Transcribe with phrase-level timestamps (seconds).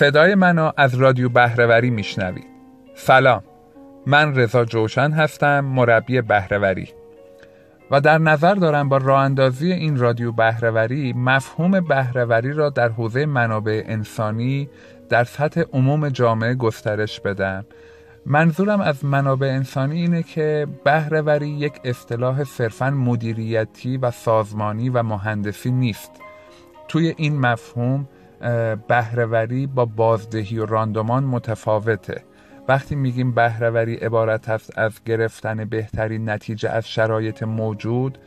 [0.00, 2.46] صدای منو از رادیو بهرهوری میشنوید
[2.94, 3.42] سلام.
[4.06, 6.88] من رضا جوشن هستم مربی بهرهوری.
[7.90, 13.26] و در نظر دارم با راه اندازی این رادیو بهرهوری مفهوم بهرهوری را در حوزه
[13.26, 14.68] منابع انسانی
[15.08, 17.64] در سطح عموم جامعه گسترش بدم.
[18.26, 25.70] منظورم از منابع انسانی اینه که بهرهوری یک اصطلاح صرفا مدیریتی و سازمانی و مهندسی
[25.70, 26.10] نیست.
[26.88, 28.08] توی این مفهوم
[28.88, 32.24] بهرهوری با بازدهی و راندمان متفاوته.
[32.68, 38.18] وقتی میگیم بهرهوری عبارت است از گرفتن بهترین نتیجه از شرایط موجود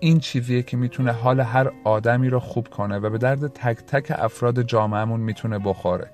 [0.00, 4.12] این چیزیه که می‌تونه حال هر آدمی رو خوب کنه و به درد تک تک
[4.18, 6.10] افراد جامعهمون می‌تونه بخوره.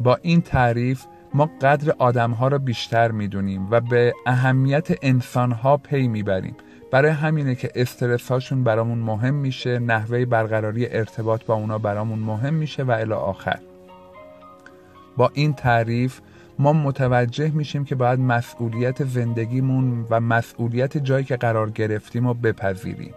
[0.00, 5.76] با این تعریف ما قدر آدم ها رو بیشتر می‌دونیم و به اهمیت انسان ها
[5.76, 6.56] پی می‌بریم.
[6.90, 12.54] برای همینه که استرس هاشون برامون مهم میشه نحوه برقراری ارتباط با اونا برامون مهم
[12.54, 13.58] میشه و الی آخر.
[15.16, 16.20] با این تعریف
[16.58, 23.14] ما متوجه میشیم که باید مسئولیت زندگیمون و مسئولیت جایی که قرار گرفتیم رو بپذیریم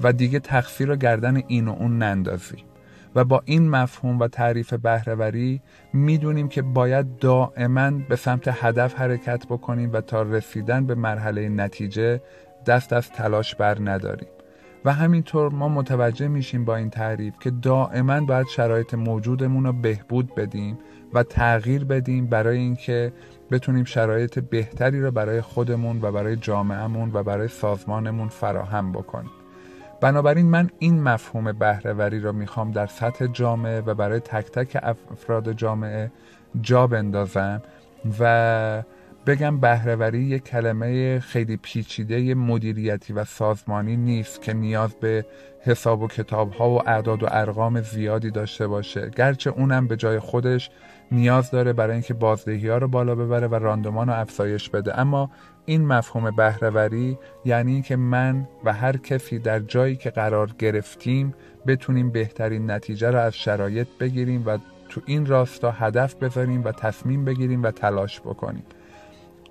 [0.00, 2.64] و دیگه تقصیر رو گردن این و اون نندازیم.
[3.14, 5.60] و با این مفهوم و تعریف بهرهوری
[5.92, 12.20] می‌دونیم که باید دائما به سمت هدف حرکت بکنیم و تا رسیدن به مرحله نتیجه
[12.66, 14.28] دست از تلاش بر نداریم.
[14.84, 20.34] و همینطور ما متوجه میشیم با این تعریف که دائما باید شرایط موجودمون رو بهبود
[20.34, 20.78] بدیم
[21.14, 23.12] و تغییر بدیم برای اینکه
[23.50, 29.30] بتونیم شرایط بهتری رو برای خودمون و برای جامعهمون و برای سازمانمون فراهم بکنیم.
[30.00, 34.78] بنابراین من این مفهوم بهرهوری را می‌خوام در سطح جامعه و برای تک تک
[35.12, 36.10] افراد جامعه
[36.60, 37.62] جا بندازم
[38.20, 38.82] و
[39.28, 45.26] بگم بهرهوری یک کلمه خیلی پیچیده مدیریتی و سازمانی نیست که نیاز به
[45.60, 49.10] حساب و کتاب ها و اعداد و ارقام زیادی داشته باشه.
[49.10, 50.70] گرچه اونم به جای خودش
[51.12, 54.98] نیاز داره برای اینکه بازدهی ها رو بالا ببره و راندمان رو افزایش بده.
[54.98, 55.30] اما
[55.66, 61.34] این مفهوم بهرهوری یعنی که من و هر کسی در جایی که قرار گرفتیم
[61.66, 67.24] بتونیم بهترین نتیجه رو از شرایط بگیریم و تو این راستا هدف بذاریم و تصمیم
[67.24, 68.64] بگیریم و تلاش بکنیم.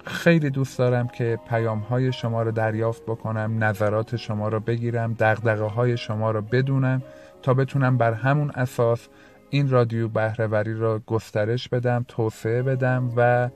[0.08, 5.66] خیلی دوست دارم که پیام های شما رو دریافت بکنم نظرات شما رو بگیرم دقدقه
[5.66, 7.02] های شما رو بدونم
[7.42, 9.08] تا بتونم بر همون اساس
[9.50, 13.50] این رادیو بهرهوری را گسترش بدم توسعه بدم و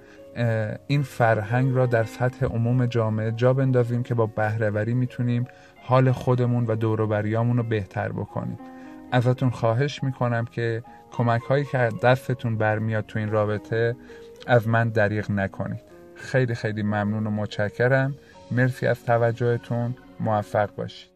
[0.87, 5.45] این فرهنگ را در سطح عموم جامعه جا بندازیم که با بهرهوری می‌تونیم
[5.83, 8.59] حال خودمون و دوروبریامون رو بهتر بکنیم.
[9.11, 13.95] ازتون خواهش می‌کنم که کمک هایی که دستتون برمیاد تو این رابطه
[14.47, 15.90] از من دریغ نکنید.
[16.21, 18.15] خیلی خیلی ممنون و متشکرم.
[18.51, 19.95] مرسی از توجهتون.
[20.19, 21.10] موفق باشید.